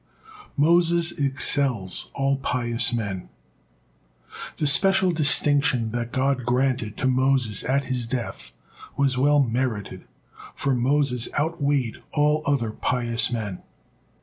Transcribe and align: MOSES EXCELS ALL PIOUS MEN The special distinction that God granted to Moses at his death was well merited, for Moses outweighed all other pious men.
MOSES 0.57 1.19
EXCELS 1.19 2.09
ALL 2.15 2.37
PIOUS 2.37 2.91
MEN 2.91 3.29
The 4.57 4.65
special 4.65 5.11
distinction 5.11 5.91
that 5.91 6.11
God 6.11 6.43
granted 6.43 6.97
to 6.97 7.07
Moses 7.07 7.63
at 7.65 7.83
his 7.83 8.07
death 8.07 8.51
was 8.97 9.19
well 9.19 9.43
merited, 9.43 10.05
for 10.55 10.73
Moses 10.73 11.29
outweighed 11.37 12.01
all 12.13 12.41
other 12.47 12.71
pious 12.71 13.31
men. 13.31 13.61